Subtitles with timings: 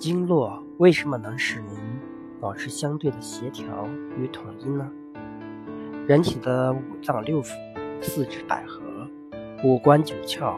[0.00, 1.66] 经络为什么能使人
[2.40, 4.90] 保持相对的协调与统一呢？
[6.06, 7.52] 人体的五脏六腑、
[8.00, 8.80] 四肢百合、
[9.62, 10.54] 五官九窍、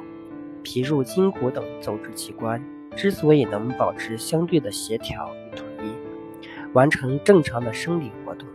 [0.63, 2.63] 皮肉筋骨等组织器官
[2.95, 5.91] 之所以能保持相对的协调与统一，
[6.73, 8.49] 完成正常的生理活动，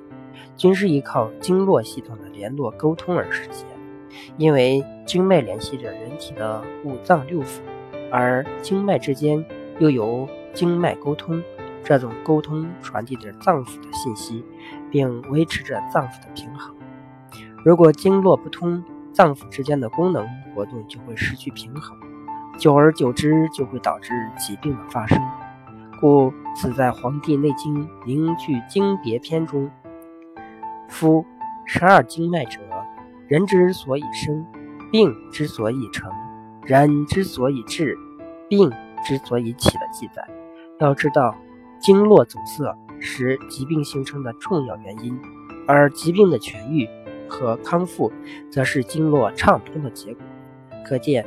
[0.56, 3.68] 均是依靠经络系统的联络沟通而实现。
[4.38, 7.60] 因为经脉联系着人体的五脏六腑，
[8.10, 9.44] 而经脉之间
[9.80, 10.26] 又有。
[10.57, 11.43] 经脉沟通，
[11.84, 14.43] 这种沟通传递着脏腑的信息，
[14.89, 16.75] 并维持着脏腑的平衡。
[17.63, 18.83] 如果经络不通，
[19.13, 21.95] 脏腑之间的功能活动就会失去平衡，
[22.57, 25.21] 久而久之就会导致疾病的发生。
[26.02, 29.69] 故此在《黄帝内经·灵据经别篇》中，
[30.89, 31.23] 夫
[31.66, 32.59] 十二经脉者，
[33.27, 34.44] 人之所以生，
[34.91, 36.11] 病之所以成，
[36.63, 37.95] 人之所以治，
[38.49, 38.71] 病
[39.05, 40.27] 之所以起的记载。
[40.86, 41.36] 要知道，
[41.80, 45.20] 经络阻塞是疾病形成的重要原因，
[45.67, 46.88] 而疾病的痊愈
[47.28, 48.11] 和康复，
[48.52, 50.22] 则是经络畅通的结果。
[50.86, 51.25] 可见，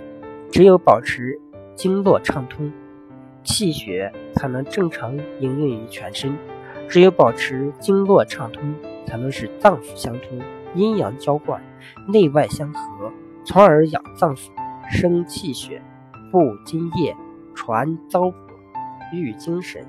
[0.50, 1.40] 只有保持
[1.74, 2.72] 经络畅通，
[3.42, 6.32] 气血才能正常营运于全身；
[6.88, 8.74] 只有保持经络畅通，
[9.06, 10.40] 才能使脏腑相通，
[10.74, 11.60] 阴阳交换，
[12.06, 13.12] 内外相合，
[13.44, 14.50] 从而养脏腑，
[14.90, 15.82] 生气血，
[16.30, 17.16] 布津液，
[17.54, 18.32] 传糟
[19.12, 19.16] 粕。
[19.16, 19.86] 育精神，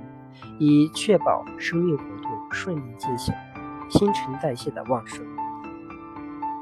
[0.59, 3.33] 以确保生命活动顺利进行，
[3.89, 5.25] 新陈代谢的旺盛。